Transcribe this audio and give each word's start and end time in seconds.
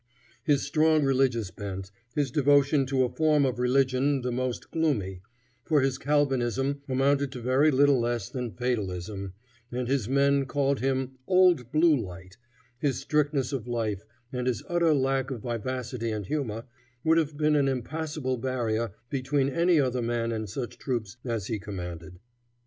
His 0.43 0.63
strong 0.63 1.03
religious 1.03 1.51
bent, 1.51 1.91
his 2.15 2.31
devotion 2.31 2.87
to 2.87 3.03
a 3.03 3.13
form 3.13 3.45
of 3.45 3.59
religion 3.59 4.21
the 4.23 4.31
most 4.31 4.71
gloomy, 4.71 5.21
for 5.63 5.81
his 5.81 5.99
Calvinism 5.99 6.81
amounted 6.89 7.31
to 7.33 7.39
very 7.39 7.69
little 7.69 7.99
less 7.99 8.27
than 8.27 8.55
fatalism, 8.55 9.33
and 9.71 9.87
his 9.87 10.09
men 10.09 10.47
called 10.47 10.79
him 10.79 11.19
"old 11.27 11.71
blue 11.71 11.95
light," 11.95 12.37
his 12.79 12.99
strictness 12.99 13.53
of 13.53 13.67
life, 13.67 14.03
and 14.33 14.47
his 14.47 14.63
utter 14.67 14.91
lack 14.91 15.29
of 15.29 15.43
vivacity 15.43 16.09
and 16.09 16.25
humor, 16.25 16.63
would 17.03 17.19
have 17.19 17.37
been 17.37 17.55
an 17.55 17.67
impassable 17.67 18.37
barrier 18.37 18.95
between 19.11 19.49
any 19.49 19.79
other 19.79 20.01
man 20.01 20.31
and 20.31 20.49
such 20.49 20.79
troops 20.79 21.17
as 21.23 21.45
he 21.45 21.59
commanded. 21.59 22.17